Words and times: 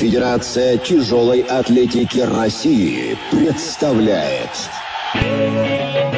Федерация 0.00 0.78
тяжелой 0.78 1.40
атлетики 1.42 2.20
России 2.20 3.18
представляет. 3.30 4.48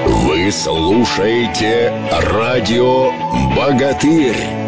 Вы 0.06 0.52
слушаете 0.52 1.92
радио 2.30 3.10
«Богатырь». 3.56 4.61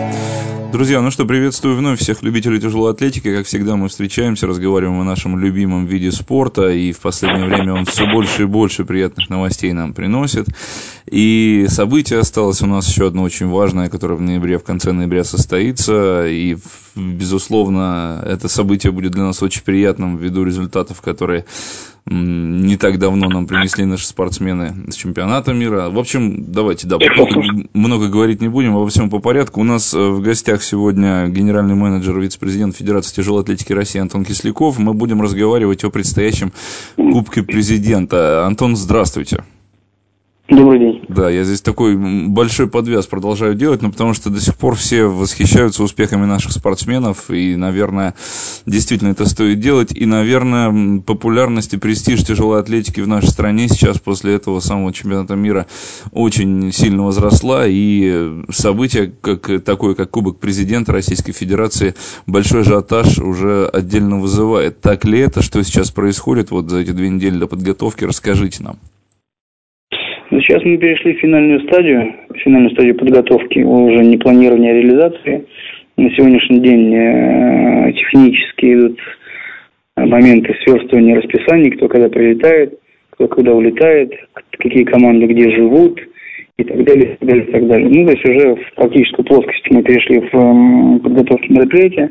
Друзья, 0.75 1.01
ну 1.01 1.13
что, 1.13 1.25
приветствую 1.25 1.77
вновь 1.77 2.01
всех 2.01 2.25
любителей 2.25 2.61
тяжелой 2.61 2.91
атлетики. 2.91 3.33
Как 3.33 3.47
всегда, 3.47 3.77
мы 3.77 3.89
встречаемся, 3.89 4.49
разговариваем 4.49 5.01
о 5.01 5.05
нашем 5.05 5.39
любимом 5.39 5.87
виде 5.87 6.11
спорта, 6.11 6.69
и 6.69 6.91
в 6.91 6.99
последнее 6.99 7.47
время 7.47 7.75
он 7.75 7.85
все 7.85 8.11
больше 8.13 8.43
и 8.43 8.47
больше 8.47 8.85
приятных 8.85 9.31
новостей 9.31 9.73
нам 9.73 9.95
приносит. 9.95 10.49
И 11.09 11.67
событие 11.69 12.19
осталось 12.19 12.61
у 12.61 12.67
нас 12.67 12.89
еще 12.89 13.07
одно 13.07 13.23
очень 13.23 13.47
важное, 13.47 13.89
которое 13.89 14.17
в 14.17 14.21
ноябре, 14.21 14.59
в 14.59 14.65
конце 14.65 14.91
ноября 14.91 15.23
состоится, 15.23 16.27
и, 16.27 16.57
безусловно, 16.97 18.21
это 18.27 18.49
событие 18.49 18.91
будет 18.91 19.13
для 19.13 19.23
нас 19.23 19.45
очень 19.45 19.63
приятным 19.63 20.17
ввиду 20.17 20.43
результатов, 20.43 21.01
которые 21.03 21.45
не 22.07 22.77
так 22.77 22.99
давно 22.99 23.29
нам 23.29 23.47
принесли 23.47 23.85
наши 23.87 24.07
спортсмены 24.07 24.91
с 24.91 24.95
чемпионата 24.95 25.55
мира. 25.55 25.89
В 25.89 25.99
общем, 25.99 26.53
давайте, 26.53 26.87
да, 26.87 26.99
много, 26.99 27.69
много 27.73 28.09
говорить 28.09 28.43
не 28.43 28.49
будем, 28.49 28.75
во 28.75 28.87
всем 28.89 29.09
по 29.09 29.21
порядку. 29.21 29.61
У 29.61 29.65
нас 29.65 29.95
э, 29.95 29.99
в 29.99 30.21
гостях 30.21 30.63
сегодня 30.63 31.29
генеральный 31.29 31.75
менеджер, 31.75 32.19
вице-президент 32.19 32.77
Федерации 32.77 33.15
тяжелой 33.15 33.43
атлетики 33.43 33.73
России 33.73 34.01
Антон 34.01 34.25
Кисляков. 34.25 34.79
Мы 34.79 34.93
будем 34.93 35.23
разговаривать 35.23 35.83
о 35.85 35.91
предстоящем 35.91 36.53
Кубке 36.97 37.43
Президента. 37.43 38.45
Антон, 38.45 38.77
здравствуйте. 38.77 39.45
Добрый 40.55 40.79
день. 40.79 41.05
Да, 41.09 41.29
я 41.31 41.43
здесь 41.43 41.61
такой 41.61 41.97
большой 41.97 42.69
подвяз 42.69 43.07
продолжаю 43.07 43.57
делать, 43.57 43.83
но 43.83 43.91
потому 43.91 44.15
что 44.15 44.31
до 44.31 44.41
сих 44.41 44.55
пор 44.57 44.77
все 44.77 45.05
восхищаются 45.07 45.83
успехами 45.83 46.27
наших 46.27 46.53
спортсменов, 46.53 47.29
и, 47.29 47.57
наверное, 47.57 48.15
действительно 48.65 49.09
это 49.09 49.29
стоит 49.29 49.59
делать, 49.59 49.91
и, 49.93 50.07
наверное, 50.07 51.01
популярность 51.01 51.75
и 51.75 51.77
престиж 51.77 52.23
тяжелой 52.23 52.61
атлетики 52.61 53.01
в 53.01 53.09
нашей 53.09 53.31
стране 53.31 53.69
сейчас 53.69 53.99
после 53.99 54.35
этого 54.35 54.61
самого 54.61 54.93
чемпионата 54.93 55.35
мира 55.35 55.67
очень 56.13 56.71
сильно 56.73 57.05
возросла, 57.05 57.65
и 57.67 58.45
событие 58.51 59.13
как, 59.21 59.65
такое, 59.65 59.97
как 59.97 60.11
Кубок 60.11 60.39
Президента 60.39 60.93
Российской 60.93 61.33
Федерации, 61.33 61.97
большой 62.27 62.61
ажиотаж 62.61 63.19
уже 63.19 63.67
отдельно 63.67 64.21
вызывает. 64.21 64.81
Так 64.81 65.05
ли 65.05 65.19
это, 65.19 65.43
что 65.43 65.65
сейчас 65.65 65.91
происходит 65.91 66.53
вот 66.53 66.71
за 66.71 66.79
эти 66.79 66.93
две 66.93 67.09
недели 67.09 67.39
до 67.39 67.49
подготовки, 67.49 68.05
расскажите 68.05 68.63
нам. 68.63 68.79
Сейчас 70.41 70.65
мы 70.65 70.77
перешли 70.79 71.15
в 71.15 71.21
финальную 71.21 71.61
стадию, 71.61 72.13
финальную 72.35 72.73
стадию 72.73 72.97
подготовки, 72.97 73.61
уже 73.61 74.05
не 74.05 74.17
планирования, 74.17 74.73
а 74.73 74.75
реализации. 74.75 75.47
На 75.97 76.11
сегодняшний 76.11 76.59
день 76.59 76.93
э, 76.93 77.93
технически 77.93 78.75
идут 78.75 78.99
моменты 79.97 80.57
сверстывания 80.65 81.15
расписаний, 81.15 81.71
кто 81.71 81.87
когда 81.87 82.09
прилетает, 82.09 82.77
кто 83.11 83.29
когда 83.29 83.53
улетает, 83.53 84.13
какие 84.59 84.83
команды 84.83 85.27
где 85.27 85.55
живут 85.55 86.01
и 86.59 86.65
так 86.65 86.83
далее, 86.83 87.13
и 87.13 87.17
так 87.17 87.29
далее, 87.29 87.45
и 87.45 87.53
так 87.53 87.69
далее. 87.69 87.89
Ну, 87.91 88.07
то 88.07 88.13
есть 88.13 88.29
уже 88.29 88.55
в 88.57 88.75
практическую 88.75 89.25
плоскость 89.27 89.71
мы 89.71 89.83
перешли 89.85 90.19
в 90.19 90.35
э, 90.35 90.99
подготовку 91.01 91.47
мероприятия. 91.49 92.11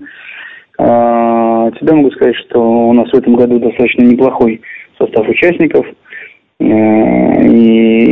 А, 0.78 1.72
всегда 1.72 1.96
могу 1.96 2.10
сказать, 2.12 2.38
что 2.48 2.88
у 2.88 2.94
нас 2.94 3.10
в 3.12 3.16
этом 3.16 3.36
году 3.36 3.60
достаточно 3.60 4.04
неплохой 4.04 4.62
состав 4.98 5.28
участников– 5.28 5.86
Э, 5.96 6.03
и 6.60 8.04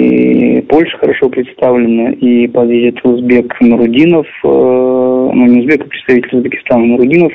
Польша 0.70 0.98
хорошо 0.98 1.30
представлена, 1.30 2.12
и 2.12 2.48
подъедет 2.48 3.04
узбек 3.06 3.60
Нурудинов, 3.62 4.28
э, 4.44 4.48
ну 4.48 5.46
не 5.46 5.60
узбек, 5.60 5.86
а 5.86 5.90
представитель 5.90 6.38
Узбекистана 6.38 6.86
Нурудинов, 6.86 7.34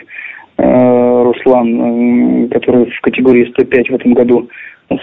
э, 0.58 1.22
Руслан, 1.24 2.48
который 2.50 2.90
в 2.90 3.00
категории 3.02 3.50
105 3.50 3.90
в 3.90 3.94
этом 3.94 4.14
году 4.14 4.48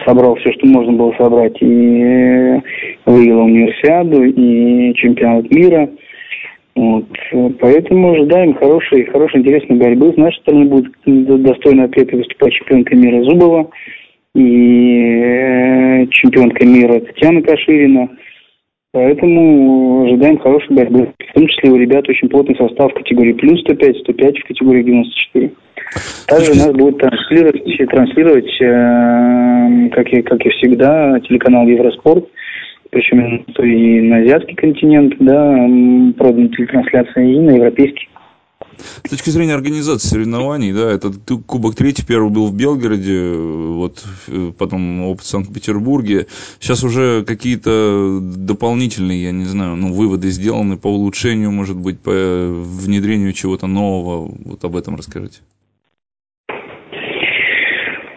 собрал 0.06 0.36
все, 0.36 0.52
что 0.54 0.66
можно 0.66 0.94
было 0.94 1.14
собрать, 1.18 1.58
и 1.62 2.62
выиграл 3.06 3.46
универсиаду, 3.46 4.24
и 4.24 4.94
чемпионат 4.96 5.50
мира. 5.52 5.90
Вот. 6.76 7.06
Поэтому 7.60 8.14
ожидаем 8.14 8.56
хорошей, 8.56 9.06
хорошей, 9.06 9.42
интересной 9.42 9.78
борьбы. 9.78 10.12
С 10.14 10.18
нашей 10.18 10.40
стороны 10.40 10.66
будет 10.66 10.92
достойно 11.44 11.84
ответа 11.84 12.18
выступать 12.18 12.54
чемпионка 12.54 12.96
мира 12.96 13.24
Зубова 13.24 13.70
и 14.36 15.22
э, 15.22 16.08
чемпионка 16.08 16.66
мира 16.66 17.00
Татьяна 17.00 17.42
Каширина. 17.42 18.10
Поэтому 18.92 20.06
ожидаем 20.06 20.38
хорошей 20.38 20.76
борьбы. 20.76 21.12
В 21.18 21.34
том 21.34 21.48
числе 21.48 21.72
у 21.72 21.78
ребят 21.78 22.08
очень 22.08 22.30
плотный 22.30 22.56
состав 22.56 22.92
в 22.92 22.96
категории 22.96 23.34
плюс 23.34 23.60
105, 23.62 23.98
105 23.98 24.38
в 24.38 24.48
категории 24.48 24.84
94. 24.84 25.52
Также 26.28 26.52
нас 26.56 26.72
будет 26.72 27.00
транслировать, 27.00 27.64
транслировать 27.90 28.62
э, 28.62 29.90
как, 29.92 30.08
и, 30.14 30.22
как 30.22 30.46
и 30.46 30.50
всегда, 30.50 31.20
телеканал 31.22 31.68
Евроспорт. 31.68 32.28
Причем 32.92 33.44
и 33.48 34.02
на 34.02 34.18
азиатский 34.18 34.56
континент, 34.56 35.16
да, 35.20 35.68
продана 36.16 36.48
телетрансляция, 36.50 37.26
и 37.26 37.40
на 37.40 37.52
европейский. 37.52 38.08
С 38.78 39.10
точки 39.10 39.30
зрения 39.30 39.54
организации 39.54 40.08
соревнований, 40.08 40.74
да, 40.74 40.92
этот 40.92 41.16
Кубок 41.46 41.76
Третий 41.76 42.06
первый 42.06 42.32
был 42.32 42.48
в 42.48 42.56
Белгороде, 42.56 43.34
вот 43.34 44.04
потом 44.58 45.04
опыт 45.06 45.24
в 45.24 45.28
Санкт-Петербурге. 45.28 46.28
Сейчас 46.60 46.84
уже 46.84 47.24
какие-то 47.24 48.20
дополнительные, 48.22 49.24
я 49.24 49.32
не 49.32 49.46
знаю, 49.46 49.76
ну, 49.76 49.94
выводы 49.94 50.30
сделаны 50.30 50.78
по 50.78 50.88
улучшению, 50.88 51.52
может 51.52 51.78
быть, 51.78 52.00
по 52.00 52.12
внедрению 52.12 53.34
чего-то 53.34 53.68
нового. 53.68 54.32
Вот 54.46 54.64
об 54.64 54.76
этом 54.76 54.96
расскажите. 54.96 55.42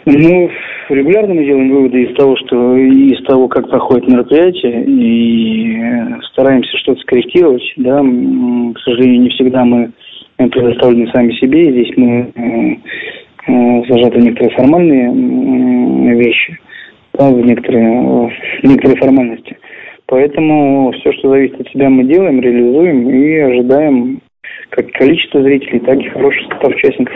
Ну, 0.05 0.49
регулярно 0.89 1.35
мы 1.35 1.45
делаем 1.45 1.71
выводы 1.71 2.05
из 2.05 2.17
того, 2.17 2.37
что 2.37 2.77
из 2.77 3.25
того, 3.25 3.49
как 3.49 3.69
проходит 3.69 4.09
мероприятие, 4.09 4.85
и 4.87 6.21
стараемся 6.33 6.79
что-то 6.79 7.01
скорректировать. 7.01 7.65
Да, 7.77 7.99
к 7.99 8.79
сожалению, 8.85 9.23
не 9.23 9.31
всегда 9.31 9.65
мы 9.65 9.91
предоставлены 10.37 11.11
сами 11.13 11.33
себе. 11.33 11.71
Здесь 11.73 11.97
мы 11.97 12.31
э, 12.35 12.77
э, 13.49 13.83
зажаты 13.89 14.21
некоторые 14.21 14.57
формальные 14.57 16.17
вещи, 16.17 16.59
да, 17.15 17.31
в 17.31 17.41
некоторые, 17.45 18.31
в 18.63 18.65
некоторые 18.65 18.99
формальности. 18.99 19.57
Поэтому 20.07 20.93
все, 20.93 21.13
что 21.15 21.31
зависит 21.31 21.61
от 21.61 21.69
себя, 21.71 21.89
мы 21.89 22.05
делаем, 22.05 22.41
реализуем 22.41 23.11
и 23.11 23.37
ожидаем 23.39 24.21
как 24.71 24.91
количество 24.93 25.43
зрителей, 25.43 25.81
так 25.81 25.99
и 25.99 26.09
хороший 26.09 26.43
состав 26.49 26.75
участников. 26.75 27.15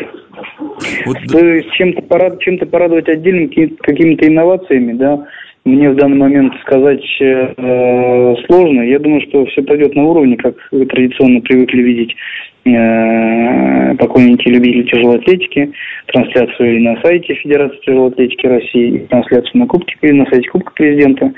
Вот... 1.06 1.16
То 1.28 1.46
есть 1.46 1.70
чем-то 1.72 2.02
порад... 2.02 2.40
чем 2.40 2.58
порадовать 2.58 3.08
отдельным 3.08 3.48
какими-то 3.48 4.26
инновациями, 4.26 4.94
да, 4.94 5.26
мне 5.64 5.90
в 5.90 5.96
данный 5.96 6.16
момент 6.16 6.54
сказать 6.62 7.04
э, 7.20 8.34
сложно. 8.46 8.80
Я 8.82 8.98
думаю, 8.98 9.20
что 9.28 9.44
все 9.46 9.62
пойдет 9.62 9.94
на 9.94 10.04
уровне, 10.04 10.36
как 10.36 10.54
вы 10.70 10.86
традиционно 10.86 11.40
привыкли 11.42 11.82
видеть 11.82 12.16
э, 12.64 13.94
поклонники 13.96 14.48
любители 14.48 14.84
тяжелой 14.84 15.18
атлетики, 15.18 15.70
трансляцию 16.06 16.76
и 16.76 16.80
на 16.80 17.00
сайте 17.02 17.34
Федерации 17.34 17.78
тяжелой 17.84 18.08
атлетики 18.08 18.46
России, 18.46 18.88
и 18.88 19.06
трансляцию 19.06 19.60
на 19.60 19.66
Кубке, 19.66 20.12
на 20.12 20.24
сайте 20.26 20.48
Кубка 20.48 20.72
Президента. 20.72 21.32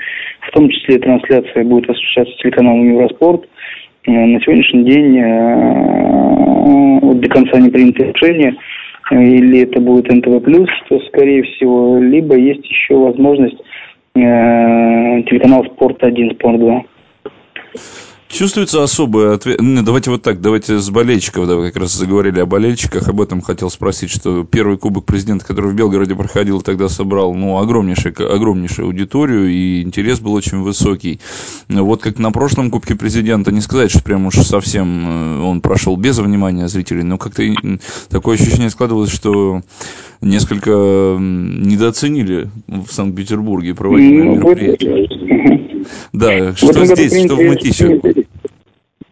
В 0.47 0.51
том 0.51 0.69
числе 0.69 0.99
трансляция 0.99 1.65
будет 1.65 1.89
осуществляться 1.89 2.35
телеканалом 2.37 2.87
Евроспорт. 2.87 3.45
Э, 4.05 4.11
на 4.11 4.39
сегодняшний 4.41 4.83
день 4.85 5.17
э, 5.19 6.99
вот 7.01 7.19
до 7.19 7.29
конца 7.29 7.59
не 7.59 7.69
принято 7.69 8.05
решение, 8.05 8.55
э, 9.11 9.21
или 9.21 9.63
это 9.63 9.81
будет 9.81 10.09
НТВ+, 10.09 10.41
то 10.87 10.99
скорее 11.07 11.43
всего, 11.43 11.99
либо 11.99 12.37
есть 12.37 12.65
еще 12.65 12.95
возможность 12.95 13.57
Э, 14.15 15.23
телеканал 15.23 15.65
Спорт-1, 15.65 16.35
Спорт-2. 16.35 16.85
Чувствуется 18.33 18.81
особая 18.81 19.35
ответ... 19.35 19.59
Давайте 19.61 20.09
вот 20.09 20.23
так, 20.23 20.41
давайте 20.41 20.79
с 20.79 20.89
болельщиков, 20.89 21.47
да, 21.47 21.55
вы 21.55 21.67
как 21.67 21.83
раз 21.83 21.93
заговорили 21.93 22.39
о 22.39 22.47
болельщиках, 22.47 23.07
об 23.07 23.21
этом 23.21 23.41
хотел 23.41 23.69
спросить, 23.69 24.09
что 24.09 24.43
первый 24.43 24.79
Кубок 24.79 25.05
Президента, 25.05 25.45
который 25.45 25.71
в 25.71 25.75
Белгороде 25.75 26.15
проходил, 26.15 26.63
тогда 26.63 26.89
собрал, 26.89 27.35
ну, 27.35 27.59
огромнейшую, 27.59 28.15
огромнейшую 28.33 28.87
аудиторию, 28.87 29.49
и 29.51 29.83
интерес 29.83 30.19
был 30.19 30.33
очень 30.33 30.61
высокий. 30.61 31.19
Вот 31.69 32.01
как 32.01 32.17
на 32.17 32.31
прошлом 32.31 32.71
Кубке 32.71 32.95
Президента, 32.95 33.51
не 33.51 33.61
сказать, 33.61 33.91
что 33.91 34.01
прям 34.01 34.25
уж 34.25 34.33
совсем 34.37 35.05
э, 35.05 35.41
он 35.43 35.61
прошел 35.61 35.95
без 35.95 36.17
внимания 36.17 36.67
зрителей, 36.67 37.03
но 37.03 37.19
как-то 37.19 37.43
такое 38.09 38.35
ощущение 38.35 38.71
складывалось, 38.71 39.11
что 39.11 39.61
несколько 40.21 40.71
недооценили 40.71 42.49
в 42.67 42.91
Санкт-Петербурге 42.91 43.75
проводимое 43.75 44.23
ну, 44.23 44.35
мероприятие. 44.37 45.83
Да, 46.13 46.55
что 46.55 46.85
здесь, 46.85 47.25
что 47.25 47.35
в 47.35 47.41
Мытищах? 47.41 48.01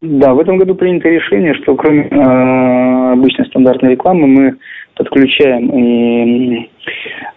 Да, 0.01 0.33
в 0.33 0.39
этом 0.39 0.57
году 0.57 0.73
принято 0.73 1.07
решение, 1.09 1.53
что 1.53 1.75
кроме 1.75 2.07
э, 2.07 3.11
обычной 3.11 3.45
стандартной 3.45 3.91
рекламы 3.91 4.25
мы 4.25 4.55
подключаем 4.95 5.69
и 5.69 6.69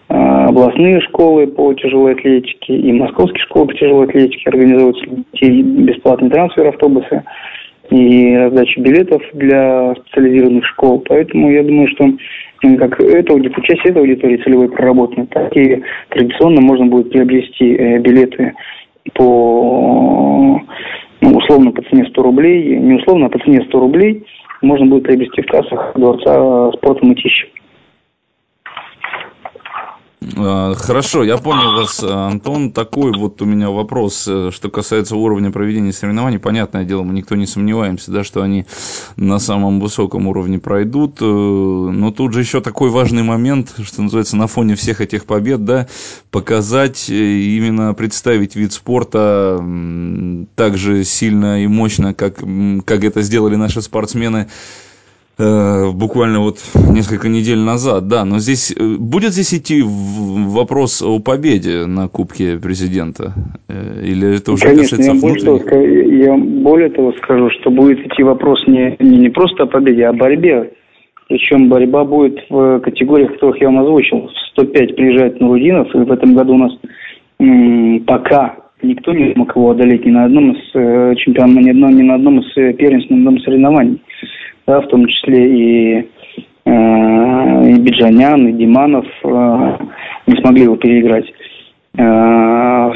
э, 0.09 0.13
областные 0.15 0.99
школы 1.01 1.45
по 1.45 1.75
тяжелой 1.75 2.13
атлетике, 2.13 2.75
и 2.75 2.91
московские 2.91 3.43
школы 3.43 3.67
по 3.67 3.73
тяжелой 3.75 4.07
атлетике 4.07 4.49
организуются 4.49 5.05
бесплатный 5.39 6.31
трансфер 6.31 6.69
автобусы 6.69 7.23
и 7.91 8.35
раздача 8.35 8.81
билетов 8.81 9.21
для 9.33 9.93
специализированных 9.97 10.65
школ. 10.65 11.03
Поэтому 11.07 11.51
я 11.51 11.61
думаю, 11.61 11.87
что 11.89 12.09
как 12.79 12.99
эта 12.99 13.61
часть 13.61 13.85
этой 13.85 13.99
аудитории 14.01 14.41
целевой 14.43 14.69
проработана, 14.69 15.27
так 15.27 15.55
и 15.55 15.83
традиционно 16.09 16.61
можно 16.61 16.87
будет 16.87 17.11
приобрести 17.11 17.75
э, 17.75 17.99
билеты 17.99 18.53
по 19.13 20.59
ну, 21.25 21.37
условно 21.37 21.71
по 21.71 21.81
цене 21.83 22.05
100 22.05 22.21
рублей, 22.21 22.77
не 22.77 22.95
условно, 22.95 23.25
а 23.25 23.29
по 23.29 23.39
цене 23.39 23.61
100 23.67 23.79
рублей 23.79 24.23
можно 24.61 24.85
будет 24.85 25.03
приобрести 25.03 25.41
в 25.41 25.47
кассах 25.47 25.93
Дворца 25.95 26.71
спорта 26.73 27.05
Мытищи. 27.05 27.47
А, 30.37 30.73
хорошо, 30.75 31.23
я 31.23 31.37
понял 31.37 31.73
вас, 31.73 32.01
Антон. 32.03 32.71
Такой 32.71 33.11
вот 33.11 33.41
у 33.41 33.45
меня 33.45 33.69
вопрос, 33.69 34.25
э, 34.27 34.49
что 34.51 34.69
касается 34.69 35.15
уровня 35.15 35.51
проведения 35.51 35.93
соревнований. 35.93 36.39
Понятное 36.39 36.83
дело, 36.83 37.03
мы 37.03 37.13
никто 37.13 37.35
не 37.35 37.45
сомневаемся, 37.45 38.11
да, 38.11 38.23
что 38.23 38.41
они 38.41 38.65
на 39.15 39.39
самом 39.39 39.79
высоком 39.79 40.27
уровне 40.27 40.59
пройдут. 40.59 41.17
Э, 41.21 41.25
но 41.25 42.11
тут 42.11 42.33
же 42.33 42.39
еще 42.39 42.61
такой 42.61 42.89
важный 42.89 43.23
момент, 43.23 43.75
что 43.83 44.01
называется, 44.01 44.35
на 44.35 44.47
фоне 44.47 44.75
всех 44.75 45.01
этих 45.01 45.25
побед, 45.25 45.63
да, 45.63 45.87
показать, 46.31 47.09
э, 47.09 47.13
именно 47.13 47.93
представить 47.93 48.55
вид 48.55 48.73
спорта 48.73 49.63
так 50.55 50.77
же 50.77 51.03
сильно 51.03 51.63
и 51.63 51.67
мощно, 51.67 52.13
как, 52.13 52.37
как 52.85 53.03
это 53.03 53.21
сделали 53.21 53.55
наши 53.55 53.81
спортсмены 53.81 54.47
буквально 55.37 56.39
вот 56.39 56.59
несколько 56.93 57.27
недель 57.27 57.59
назад, 57.59 58.07
да, 58.07 58.23
но 58.23 58.39
здесь 58.39 58.71
э, 58.71 58.95
будет 58.97 59.31
здесь 59.31 59.53
идти 59.53 59.83
вопрос 59.83 61.01
о 61.01 61.19
победе 61.19 61.85
на 61.85 62.07
Кубке 62.07 62.57
президента? 62.57 63.33
Э, 63.67 64.01
или 64.01 64.37
это 64.37 64.53
уже 64.53 64.63
Конечно, 64.63 64.97
касается 64.97 65.27
я 65.27 65.29
более, 65.29 65.59
того, 65.59 65.81
я 65.81 66.37
более 66.37 66.89
того 66.89 67.13
скажу, 67.13 67.49
что 67.59 67.69
будет 67.69 67.99
идти 67.99 68.23
вопрос 68.23 68.63
не, 68.67 68.95
не, 68.99 69.17
не 69.17 69.29
просто 69.29 69.63
о 69.63 69.67
победе, 69.67 70.05
а 70.05 70.11
о 70.11 70.13
борьбе. 70.13 70.71
Причем 71.27 71.69
борьба 71.69 72.05
будет 72.05 72.39
в 72.49 72.79
категориях, 72.79 73.33
которых 73.33 73.59
я 73.59 73.67
вам 73.67 73.79
озвучил. 73.79 74.29
105 74.53 74.95
приезжает 74.95 75.41
Нурудинов, 75.41 75.93
и 75.95 75.97
в 75.97 76.11
этом 76.11 76.35
году 76.35 76.53
у 76.53 76.57
нас 76.57 76.71
м, 77.39 78.05
пока 78.05 78.55
никто 78.81 79.11
не 79.11 79.33
смог 79.33 79.53
его 79.55 79.71
одолеть 79.71 80.05
ни 80.05 80.11
на 80.11 80.25
одном 80.25 80.51
из 80.51 80.61
э, 80.75 81.15
чемпионатов, 81.17 81.63
ни, 81.63 81.71
ни 81.71 82.03
на 82.03 82.15
одном 82.15 82.39
из 82.39 82.75
первенств, 82.77 83.09
ни 83.09 83.15
на 83.15 83.29
одном 83.29 83.39
соревнований 83.39 83.99
да, 84.67 84.81
в 84.81 84.87
том 84.87 85.05
числе 85.07 85.45
и, 85.45 86.09
э, 86.65 87.69
и 87.69 87.79
Биджанян, 87.79 88.47
и 88.47 88.53
Диманов 88.53 89.05
э, 89.23 89.77
не 90.27 90.37
смогли 90.41 90.63
его 90.63 90.75
переиграть. 90.75 91.25
Э, 91.97 92.01
в, 92.01 92.95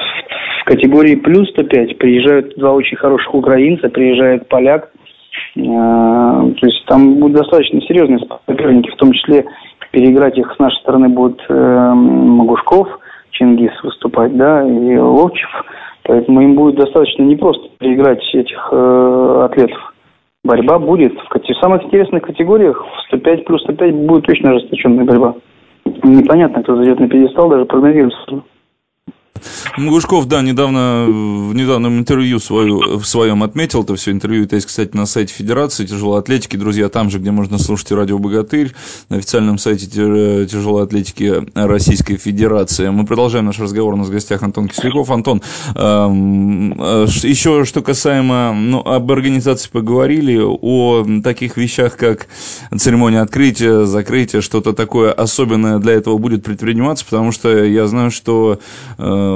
категории 0.66 1.16
плюс 1.16 1.50
105 1.50 1.98
приезжают 1.98 2.56
два 2.58 2.74
очень 2.74 2.98
хороших 2.98 3.34
украинца, 3.34 3.90
приезжает 3.90 4.48
поляк. 4.48 4.92
Э, 5.56 5.62
то 5.62 6.66
есть 6.66 6.86
там 6.88 7.16
будут 7.16 7.38
достаточно 7.38 7.82
серьезные 7.82 8.20
соперники, 8.48 8.90
в 8.92 8.96
том 8.96 9.12
числе 9.14 9.46
переиграть 9.92 10.38
их 10.38 10.52
с 10.56 10.60
нашей 10.60 10.80
стороны 10.82 11.10
будет 11.10 11.42
э, 11.50 11.94
Магушков, 11.94 12.88
Чингис 13.32 13.72
выступать, 13.84 14.36
да, 14.38 14.68
и 14.68 14.98
Ловчев. 14.98 15.50
Поэтому 16.04 16.42
им 16.42 16.56
будет 16.56 16.76
достаточно 16.76 17.24
непросто 17.24 17.68
переиграть 17.80 18.24
этих 18.34 18.70
э, 18.72 19.42
атлетов 19.46 19.94
борьба 20.44 20.80
будет. 20.80 21.14
В 21.14 21.62
самых 21.62 21.84
интересных 21.84 22.24
категориях 22.24 22.84
в 22.84 23.02
105 23.08 23.46
плюс 23.46 23.62
105 23.64 23.96
будет 23.96 24.26
точно 24.26 24.52
ожесточенная 24.52 25.06
борьба. 25.06 25.36
Непонятно, 26.04 26.64
кто 26.64 26.76
зайдет 26.76 27.00
на 27.00 27.10
пьедестал, 27.10 27.50
даже 27.50 27.66
прогнозировать 27.66 28.14
Гушков, 29.78 30.26
да, 30.28 30.42
недавно 30.42 31.06
в 31.08 31.54
недавнем 31.54 32.00
интервью 32.00 32.40
свою, 32.40 33.00
в 33.00 33.06
своем 33.06 33.44
отметил 33.44 33.84
это 33.84 33.96
все 33.96 34.12
интервью. 34.12 34.46
Это 34.46 34.56
есть, 34.56 34.68
кстати, 34.68 34.96
на 34.96 35.06
сайте 35.06 35.34
Федерации 35.34 35.86
тяжелой 35.86 36.20
атлетики. 36.20 36.58
Друзья, 36.58 36.90
там 36.90 37.10
же, 37.10 37.20
где 37.20 37.32
можно 37.32 37.58
слушать 37.58 37.92
радио 37.92 38.20
«Богатырь», 38.20 38.74
на 39.10 39.18
официальном 39.18 39.58
сайте 39.58 39.88
тяжелой 39.88 40.84
атлетики 40.84 41.44
Российской 41.56 42.18
Федерации. 42.18 42.90
Мы 42.90 43.06
продолжаем 43.06 43.46
наш 43.46 43.60
разговор. 43.60 43.94
У 43.94 43.98
нас 43.98 44.08
в 44.08 44.12
гостях 44.12 44.44
Антон 44.44 44.68
Кисляков. 44.68 45.10
Антон, 45.12 45.42
эм, 45.76 46.74
э, 46.80 47.06
еще 47.24 47.66
что 47.66 47.82
касаемо, 47.82 48.54
ну, 48.54 48.80
об 48.80 49.12
организации 49.12 49.70
поговорили, 49.70 50.40
о 50.40 51.06
таких 51.24 51.58
вещах, 51.58 51.98
как 51.98 52.28
церемония 52.78 53.22
открытия, 53.22 53.86
закрытия, 53.86 54.42
что-то 54.42 54.74
такое 54.74 55.12
особенное 55.12 55.80
для 55.80 55.94
этого 55.94 56.18
будет 56.18 56.44
предприниматься, 56.44 57.06
потому 57.06 57.32
что 57.32 57.64
я 57.64 57.88
знаю, 57.88 58.12
что 58.12 58.60
э, 58.98 59.29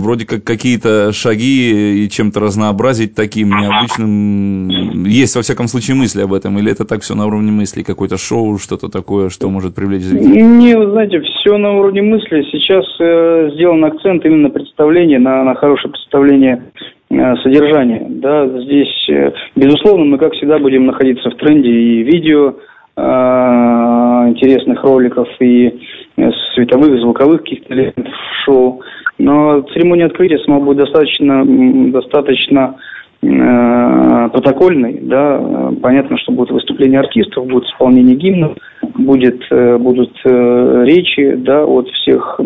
вроде 0.00 0.26
как 0.26 0.44
какие-то 0.44 1.12
шаги 1.12 2.04
и 2.04 2.08
чем-то 2.08 2.40
разнообразить 2.40 3.14
таким 3.14 3.50
необычным. 3.50 5.04
Есть, 5.04 5.36
во 5.36 5.42
всяком 5.42 5.68
случае, 5.68 5.96
мысли 5.96 6.22
об 6.22 6.32
этом? 6.32 6.58
Или 6.58 6.70
это 6.72 6.84
так 6.84 7.02
все 7.02 7.14
на 7.14 7.26
уровне 7.26 7.50
мысли? 7.50 7.82
Какое-то 7.82 8.16
шоу, 8.16 8.58
что-то 8.58 8.88
такое, 8.88 9.28
что 9.28 9.48
может 9.48 9.74
привлечь 9.74 10.02
зрителей? 10.02 10.42
Не, 10.42 10.76
вы 10.76 10.90
знаете, 10.90 11.20
все 11.20 11.56
на 11.58 11.72
уровне 11.72 12.02
мысли. 12.02 12.42
Сейчас 12.52 12.84
э, 13.00 13.50
сделан 13.54 13.84
акцент 13.84 14.24
именно 14.24 14.48
на 14.48 14.50
представление, 14.50 15.18
на, 15.18 15.44
на 15.44 15.54
хорошее 15.54 15.92
представление 15.92 16.62
э, 17.10 17.36
содержания. 17.42 18.06
Да, 18.08 18.46
здесь, 18.46 19.08
э, 19.08 19.32
безусловно, 19.56 20.04
мы, 20.04 20.18
как 20.18 20.32
всегда, 20.32 20.58
будем 20.58 20.86
находиться 20.86 21.30
в 21.30 21.36
тренде 21.36 21.70
и 21.70 22.02
видео, 22.02 22.54
интересных 22.96 24.82
роликов, 24.82 25.28
и 25.40 25.80
э, 26.16 26.30
световых, 26.54 27.00
звуковых 27.00 27.42
каких-то 27.42 27.74
элементов 27.74 28.14
шоу. 28.44 28.80
Но 29.18 29.62
церемония 29.72 30.06
открытия 30.06 30.38
сама 30.38 30.60
будет 30.60 30.78
достаточно, 30.78 31.44
достаточно 31.92 32.76
э, 33.22 34.28
протокольной, 34.32 34.98
да, 35.02 35.72
понятно, 35.82 36.16
что 36.18 36.32
будут 36.32 36.52
выступления 36.52 37.00
артистов, 37.00 37.46
будет 37.46 37.64
исполнение 37.64 38.16
гимнов, 38.16 38.56
будет, 38.94 39.42
э, 39.50 39.76
будут 39.78 40.12
э, 40.24 40.84
речи, 40.86 41.34
да, 41.36 41.64
от 41.64 41.88
всех 41.88 42.40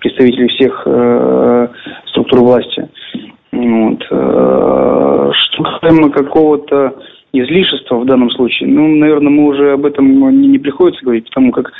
представителей 0.00 0.48
всех 0.48 0.82
э, 0.86 1.68
структур 2.06 2.40
власти. 2.40 2.88
Вот. 3.52 4.02
Э, 4.10 5.30
что 5.32 5.62
касаемо 5.62 6.10
какого-то 6.10 6.94
излишества 7.32 7.96
в 7.96 8.06
данном 8.06 8.30
случае, 8.30 8.68
ну, 8.68 8.88
наверное, 8.96 9.30
мы 9.30 9.46
уже 9.46 9.72
об 9.72 9.84
этом 9.84 10.30
не, 10.40 10.48
не 10.48 10.58
приходится 10.58 11.04
говорить, 11.04 11.26
потому 11.26 11.52
как 11.52 11.72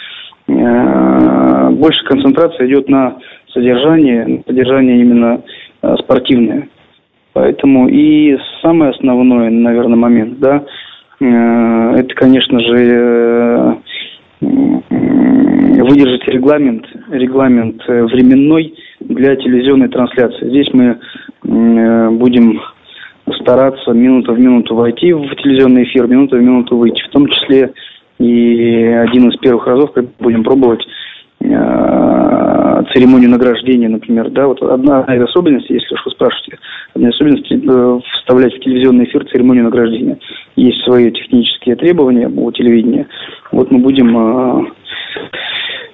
э, 0.49 1.71
больше 1.71 2.05
концентрация 2.05 2.67
идет 2.67 2.89
на 2.89 3.17
содержание, 3.53 4.43
содержание 4.47 5.01
именно 5.01 5.41
э, 5.83 5.97
спортивное. 5.97 6.69
Поэтому 7.33 7.89
и 7.89 8.37
самый 8.63 8.91
основной, 8.91 9.51
наверное, 9.51 9.97
момент, 9.97 10.39
да, 10.39 10.65
э, 11.21 11.95
это, 11.97 12.15
конечно 12.15 12.59
же, 12.61 12.77
э, 12.77 13.75
выдержать 14.41 16.27
регламент, 16.29 16.87
регламент 17.11 17.83
временной 17.87 18.75
для 19.01 19.37
телевизионной 19.37 19.89
трансляции. 19.89 20.49
Здесь 20.49 20.69
мы 20.73 20.99
будем 21.43 22.61
стараться 23.35 23.93
минуту 23.93 24.35
в 24.35 24.39
минуту 24.39 24.75
войти 24.75 25.13
в 25.13 25.35
телевизионный 25.37 25.85
эфир, 25.85 26.07
минуту 26.07 26.37
в 26.37 26.43
минуту 26.43 26.77
выйти. 26.77 27.03
В 27.03 27.11
том 27.11 27.27
числе 27.29 27.73
и 28.19 28.85
один 28.85 29.29
из 29.29 29.37
первых 29.39 29.67
разов 29.67 29.91
будем 30.19 30.43
пробовать 30.43 30.85
Э, 31.41 32.83
церемонию 32.93 33.31
награждения, 33.31 33.89
например, 33.89 34.31
да, 34.31 34.49
вот 34.49 34.61
одна 34.61 35.03
из 35.03 35.23
особенностей, 35.23 35.75
если 35.75 35.95
уж 35.95 36.05
вы 36.05 36.11
спрашиваете, 36.11 36.59
одна 36.95 37.11
из 37.11 37.15
особенностей 37.15 37.63
э, 37.65 38.01
вставлять 38.19 38.55
в 38.55 38.61
телевизионный 38.61 39.05
эфир 39.05 39.25
церемонию 39.29 39.65
награждения. 39.65 40.19
Есть 40.57 40.83
свои 40.83 41.13
технические 41.13 41.77
требования 41.77 42.29
у 42.29 42.51
телевидения. 42.51 43.07
Вот 43.53 43.71
мы 43.71 43.79
будем 43.79 44.17
э, 44.17 44.67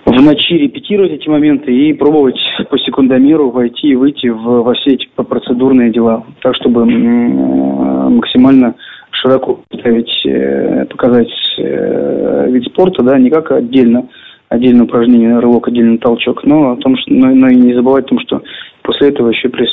в 0.04 0.22
ночи 0.22 0.54
репетировать 0.54 1.12
эти 1.12 1.28
моменты 1.28 1.72
и 1.72 1.92
пробовать 1.92 2.38
по 2.70 2.78
секундомеру 2.78 3.50
войти 3.50 3.88
и 3.88 3.94
выйти 3.94 4.28
в, 4.28 4.62
во 4.62 4.74
все 4.74 4.94
эти 4.94 5.08
процедурные 5.16 5.90
дела, 5.90 6.24
так 6.42 6.54
чтобы 6.56 6.84
максимально 6.84 8.74
широко 9.10 9.60
представить, 9.68 10.90
показать 10.90 11.30
вид 11.56 12.64
спорта, 12.64 13.02
да, 13.02 13.18
не 13.18 13.30
как 13.30 13.52
отдельно 13.52 14.08
отдельное 14.54 14.84
упражнение, 14.84 15.38
рывок, 15.38 15.68
отдельный 15.68 15.98
толчок, 15.98 16.44
но, 16.44 16.72
о 16.72 16.76
том, 16.76 16.96
что, 16.96 17.12
но, 17.12 17.28
но 17.28 17.48
и 17.48 17.56
не 17.56 17.74
забывать 17.74 18.06
о 18.06 18.08
том, 18.08 18.20
что 18.20 18.42
после 18.82 19.08
этого 19.08 19.30
еще 19.30 19.48
при 19.48 19.66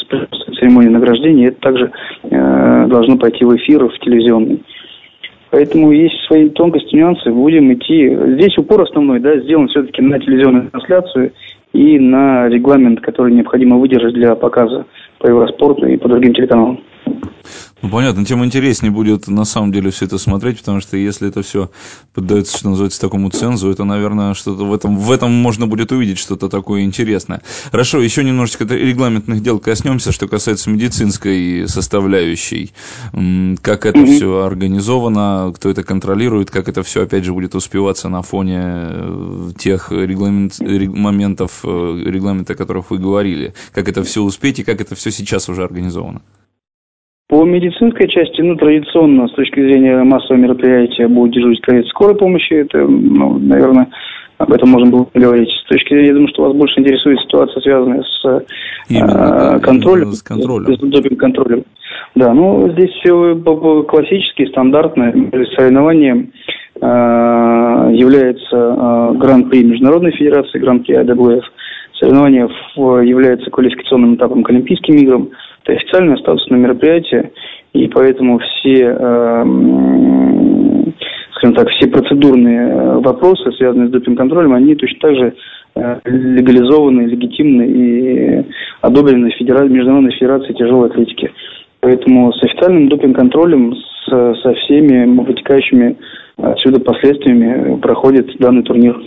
церемонии 0.60 0.90
награждения 0.90 1.48
это 1.48 1.60
также 1.62 1.92
э, 2.24 2.88
должно 2.88 3.18
пойти 3.18 3.46
в 3.46 3.56
эфир, 3.56 3.88
в 3.88 4.00
телевизионный. 4.00 4.64
Поэтому 5.52 5.92
есть 5.92 6.16
свои 6.26 6.50
тонкости, 6.50 6.96
нюансы, 6.96 7.30
будем 7.30 7.74
идти. 7.74 8.18
Здесь 8.36 8.58
упор 8.58 8.82
основной, 8.82 9.20
да, 9.20 9.38
сделан 9.42 9.68
все-таки 9.68 10.02
на 10.02 10.18
телевизионную 10.18 10.72
трансляцию 10.72 11.34
и 11.74 12.00
на 12.00 12.48
регламент, 12.48 13.02
который 13.02 13.34
необходимо 13.34 13.78
выдержать 13.78 14.14
для 14.14 14.34
показа 14.36 14.86
по 15.20 15.28
Евроспорту 15.28 15.86
и 15.86 15.98
по 15.98 16.08
другим 16.08 16.34
телеканалам. 16.34 16.80
Ну, 17.82 17.90
понятно, 17.90 18.24
тем 18.26 18.46
интереснее 18.46 18.92
будет 18.92 19.28
на 19.28 19.44
самом 19.44 19.72
деле 19.72 19.90
все 19.90 20.06
это 20.06 20.20
смотреть, 20.20 20.60
потому 20.60 20.82
что 20.82 20.98
если 20.98 21.28
это 21.28 21.42
все 21.42 21.72
поддается, 22.14 22.56
что 22.58 22.70
называется, 22.70 23.02
такому 23.02 23.30
цензу, 23.32 23.72
это, 23.72 23.84
наверное, 23.86 24.36
что-то 24.36 24.66
в 24.66 24.74
этом, 24.74 24.98
в 24.98 25.12
этом 25.12 25.32
можно 25.32 25.66
будет 25.66 25.92
увидеть 25.92 26.20
что-то 26.20 26.48
такое 26.48 26.82
интересное. 26.82 27.42
Хорошо, 27.72 28.00
еще 28.00 28.24
немножечко 28.24 28.66
регламентных 28.66 29.42
дел 29.42 29.60
коснемся, 29.60 30.12
что 30.12 30.28
касается 30.28 30.70
медицинской 30.70 31.68
составляющей. 31.68 32.72
Как 33.62 33.86
это 33.88 33.98
mm-hmm. 33.98 34.16
все 34.16 34.44
организовано, 34.44 35.52
кто 35.56 35.70
это 35.70 35.84
контролирует, 35.84 36.52
как 36.52 36.70
это 36.70 36.84
все, 36.84 37.04
опять 37.04 37.24
же, 37.24 37.34
будет 37.34 37.56
успеваться 37.56 38.10
на 38.10 38.22
фоне 38.22 38.60
э, 38.62 39.52
тех 39.58 39.92
регламент, 39.92 40.60
моментов, 40.60 41.62
э, 41.64 42.04
регламента, 42.06 42.54
о 42.54 42.56
которых 42.56 42.92
вы 42.92 43.00
говорили. 43.00 43.56
Как 43.74 43.90
это 43.90 44.04
все 44.04 44.22
успеть 44.22 44.60
и 44.60 44.64
как 44.64 44.82
это 44.82 44.94
все 44.94 45.10
сейчас 45.10 45.50
уже 45.50 45.64
организовано. 45.64 46.22
По 47.32 47.46
медицинской 47.46 48.10
части, 48.10 48.42
ну, 48.42 48.58
традиционно, 48.58 49.26
с 49.30 49.32
точки 49.32 49.62
зрения 49.62 50.04
массового 50.04 50.42
мероприятия, 50.42 51.08
будет 51.08 51.32
дежурить 51.32 51.62
карета 51.62 51.88
скорой 51.88 52.18
помощи. 52.18 52.52
Это, 52.56 52.80
ну, 52.80 53.40
наверное, 53.40 53.88
об 54.38 54.52
этом 54.52 54.68
можно 54.68 54.92
было 54.92 55.04
поговорить. 55.06 55.48
С 55.50 55.70
точки 55.70 55.94
зрения, 55.94 56.08
я 56.08 56.14
думаю, 56.14 56.28
что 56.28 56.44
вас 56.44 56.54
больше 56.54 56.82
интересует 56.82 57.22
ситуация, 57.22 57.62
связанная 57.62 58.04
с 58.04 58.44
Именно, 58.90 59.56
э, 59.56 59.60
контролем. 59.62 60.12
С 60.12 60.22
контролем. 60.22 60.76
С 60.76 60.80
допинг-контролем. 60.80 61.64
Да, 62.16 62.34
ну, 62.34 62.70
здесь 62.74 62.92
все 63.00 63.34
классически, 63.88 64.48
стандартно. 64.48 65.14
Соревнование 65.56 66.28
э, 66.82 66.86
является 67.94 68.58
э, 68.58 69.14
Гран-при 69.16 69.64
Международной 69.64 70.12
Федерации, 70.12 70.60
Гран-при 70.60 70.96
АДВФ. 70.96 71.46
Соревнование 71.98 72.50
является 72.76 73.50
квалификационным 73.50 74.16
этапом 74.16 74.44
к 74.44 74.50
Олимпийским 74.50 74.96
играм. 74.96 75.30
Это 75.64 75.74
официальное 75.74 76.18
статусное 76.18 76.60
мероприятие, 76.60 77.32
и 77.74 77.88
поэтому 77.88 78.40
все, 78.40 78.96
э, 78.98 79.46
скажем 81.36 81.56
так, 81.56 81.70
все 81.70 81.88
процедурные 81.88 82.68
э, 82.68 83.00
вопросы, 83.00 83.52
связанные 83.54 83.88
с 83.88 83.92
допинг-контролем, 83.92 84.54
они 84.54 84.76
точно 84.76 85.00
так 85.00 85.16
же 85.16 85.34
э, 85.76 86.00
легализованы, 86.06 87.02
легитимны 87.02 87.64
и 87.64 88.46
одобрены 88.82 89.30
Федера... 89.32 89.64
Международной 89.66 90.14
Федерацией 90.14 90.56
тяжелой 90.56 90.90
атлетики. 90.90 91.32
Поэтому 91.80 92.32
с 92.34 92.44
официальным 92.44 92.90
допинг-контролем, 92.90 93.76
со 94.08 94.54
всеми 94.56 95.06
вытекающими 95.22 95.96
отсюда 96.38 96.80
последствиями 96.80 97.80
проходит 97.80 98.36
данный 98.40 98.64
турнир. 98.64 99.00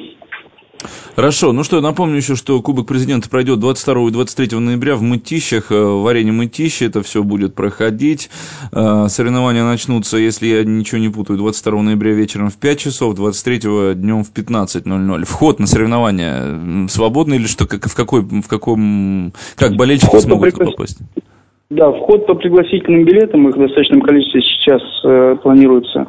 Хорошо, 1.17 1.53
ну 1.53 1.63
что, 1.63 1.81
напомню 1.81 2.17
еще, 2.17 2.35
что 2.35 2.61
Кубок 2.61 2.87
Президента 2.87 3.31
пройдет 3.31 3.61
22 3.61 4.09
и 4.09 4.11
23 4.11 4.59
ноября 4.59 4.97
в 4.97 5.03
Мытищах, 5.03 5.71
э, 5.71 5.75
в 5.75 6.07
арене 6.07 6.33
Мытищи 6.33 6.85
это 6.85 7.03
все 7.03 7.23
будет 7.23 7.55
проходить. 7.55 8.31
Э, 8.73 9.07
соревнования 9.09 9.65
начнутся, 9.65 10.17
если 10.17 10.47
я 10.49 10.65
ничего 10.65 11.01
не 11.01 11.09
путаю, 11.09 11.39
22 11.39 11.83
ноября 11.83 12.13
вечером 12.13 12.51
в 12.51 12.57
5 12.57 12.79
часов, 12.79 13.15
23 13.15 13.95
днем 13.95 14.25
в 14.25 14.33
15.00. 14.33 15.25
Вход 15.25 15.61
на 15.61 15.67
соревнования 15.67 16.89
свободный 16.89 17.37
или 17.37 17.47
что, 17.47 17.67
как, 17.67 17.87
в, 17.87 17.95
какой, 17.95 18.23
в 18.23 18.49
каком, 18.49 19.33
как 19.57 19.77
болельщики 19.77 20.07
вход 20.07 20.23
смогут 20.23 20.55
по 20.55 20.65
попасть? 20.65 20.99
Да, 21.71 21.91
вход 21.93 22.27
по 22.27 22.35
пригласительным 22.35 23.05
билетам, 23.05 23.49
их 23.49 23.57
в 23.57 23.59
достаточном 23.59 24.03
количестве 24.03 24.43
сейчас 24.43 24.83
э, 25.05 25.37
планируется 25.43 26.07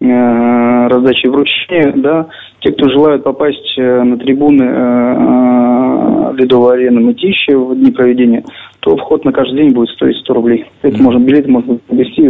раздачи 0.00 1.26
вручения, 1.26 1.92
да, 1.96 2.28
те, 2.60 2.72
кто 2.72 2.88
желают 2.88 3.22
попасть 3.22 3.78
э, 3.78 4.02
на 4.02 4.18
трибуны 4.18 4.62
э, 4.62 6.32
э, 6.32 6.36
Ледовой 6.36 6.74
арены 6.74 7.00
Мытищи 7.00 7.52
в 7.52 7.74
дни 7.76 7.90
проведения, 7.92 8.44
то 8.86 8.96
вход 8.96 9.24
на 9.24 9.32
каждый 9.32 9.56
день 9.56 9.70
будет 9.72 9.88
стоить 9.88 10.16
100 10.18 10.32
рублей. 10.32 10.64
Это 10.82 11.02
можно, 11.02 11.18
билеты 11.18 11.50
можно 11.50 11.74
приобрести 11.74 12.22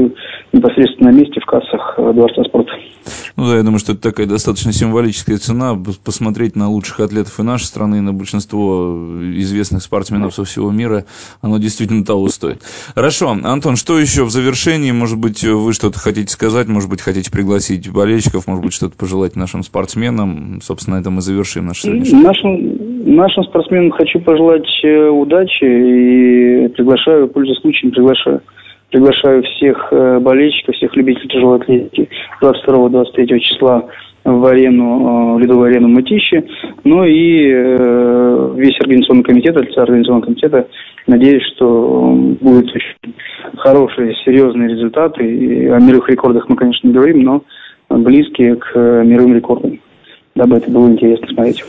непосредственно 0.55 1.13
на 1.13 1.15
месте 1.15 1.39
в 1.39 1.45
кассах 1.45 1.97
Дворца 1.99 2.45
спорта. 2.45 2.73
Ну 3.37 3.47
да, 3.47 3.57
я 3.59 3.63
думаю, 3.63 3.79
что 3.79 3.93
это 3.93 4.01
такая 4.01 4.27
достаточно 4.27 4.73
символическая 4.73 5.37
цена, 5.37 5.79
посмотреть 6.03 6.57
на 6.57 6.71
лучших 6.71 7.01
атлетов 7.01 7.39
и 7.39 7.43
нашей 7.43 7.65
страны, 7.65 7.97
и 7.97 8.01
на 8.01 8.15
большинство 8.15 8.97
известных 9.35 9.83
спортсменов 9.83 10.35
со 10.35 10.45
всего 10.45 10.71
мира, 10.71 11.05
оно 11.43 11.59
действительно 11.59 12.07
того 12.07 12.27
стоит. 12.29 12.63
Хорошо, 12.95 13.37
Антон, 13.43 13.77
что 13.77 13.99
еще 13.99 14.25
в 14.25 14.31
завершении, 14.31 14.93
может 14.93 15.19
быть, 15.19 15.45
вы 15.45 15.75
что-то 15.75 15.99
хотите 15.99 16.33
сказать, 16.33 16.69
может 16.69 16.89
быть, 16.89 17.03
хотите 17.03 17.31
пригласить 17.31 17.91
болельщиков, 17.91 18.47
может 18.47 18.65
быть, 18.65 18.73
что-то 18.73 18.97
пожелать 18.97 19.37
нашим 19.37 19.63
спортсменам, 19.63 20.61
собственно, 20.63 20.97
это 20.97 21.11
мы 21.11 21.21
завершим 21.21 21.67
наш 21.67 21.83
сегодняшний 21.83 22.23
нашим, 22.23 22.86
нашим 23.07 23.45
спортсменам 23.45 23.91
хочу 23.93 24.21
пожелать 24.21 24.69
э, 24.83 25.09
удачи 25.09 25.65
и 25.65 26.69
приглашаю, 26.69 27.29
пользуясь 27.29 27.61
случаем, 27.61 27.93
приглашаю 27.93 28.43
Приглашаю 28.91 29.43
всех 29.43 29.89
э, 29.91 30.21
болельщиков, 30.21 30.77
всех 30.77 30.95
любителей 30.95 31.29
тяжелой 31.29 31.59
атлетики 31.59 32.09
22-23 32.41 33.39
числа 33.41 33.85
в 34.25 34.47
арену, 34.47 35.35
э, 35.35 35.35
в 35.35 35.39
ледовую 35.41 35.71
арену 35.71 35.89
Мытищи. 35.89 36.45
Ну 36.85 37.05
и 37.05 37.49
весь 38.57 38.79
организационный 38.81 39.25
комитет, 39.25 39.57
лица 39.57 39.83
организационного 39.83 40.27
комитета, 40.27 40.69
надеюсь, 41.09 41.43
что 41.55 42.13
будут 42.41 42.71
очень 42.75 43.15
хорошие, 43.57 44.15
серьезные 44.25 44.69
результаты. 44.69 45.25
И 45.25 45.67
о 45.67 45.81
мировых 45.81 46.09
рекордах 46.09 46.49
мы, 46.49 46.55
конечно, 46.55 46.87
не 46.87 46.95
говорим, 46.95 47.23
но 47.23 47.43
близкие 47.91 48.55
к 48.55 48.73
мировым 48.77 49.35
рекордам, 49.35 49.81
дабы 50.37 50.59
это 50.59 50.71
было 50.71 50.87
интересно 50.87 51.27
смотреть. 51.27 51.65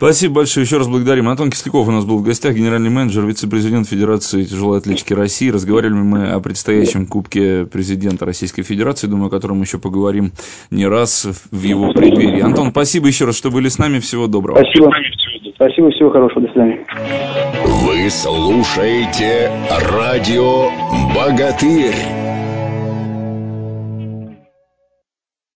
Спасибо 0.00 0.36
большое. 0.36 0.64
Еще 0.64 0.78
раз 0.78 0.88
благодарим. 0.88 1.28
Антон 1.28 1.50
Кисляков 1.50 1.86
у 1.86 1.90
нас 1.90 2.06
был 2.06 2.16
в 2.16 2.22
гостях, 2.22 2.54
генеральный 2.54 2.88
менеджер, 2.88 3.26
вице-президент 3.26 3.86
Федерации 3.86 4.44
тяжелой 4.44 4.78
атлетики 4.78 5.12
России. 5.12 5.50
Разговаривали 5.50 5.92
мы 5.92 6.30
о 6.30 6.40
предстоящем 6.40 7.06
Кубке 7.06 7.66
президента 7.66 8.24
Российской 8.24 8.62
Федерации, 8.62 9.08
думаю, 9.08 9.26
о 9.26 9.30
котором 9.30 9.60
еще 9.60 9.76
поговорим 9.76 10.32
не 10.70 10.86
раз 10.86 11.28
в 11.50 11.62
его 11.62 11.92
преддверии. 11.92 12.40
Антон, 12.40 12.70
спасибо 12.70 13.08
еще 13.08 13.26
раз, 13.26 13.36
что 13.36 13.50
были 13.50 13.68
с 13.68 13.76
нами. 13.76 13.98
Всего 13.98 14.26
доброго. 14.26 14.56
Спасибо. 14.56 14.90
Спасибо, 15.56 15.90
всего 15.90 16.08
хорошего. 16.08 16.46
До 16.46 16.52
свидания. 16.52 16.86
Вы 17.66 18.08
слушаете 18.08 19.50
радио 19.90 20.70
«Богатырь». 21.14 22.29